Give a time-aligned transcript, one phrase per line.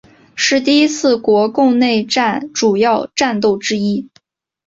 [0.33, 4.09] 是第一次国共内战主要战斗之一。